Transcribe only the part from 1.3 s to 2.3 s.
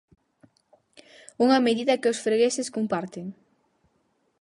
Unha medida que os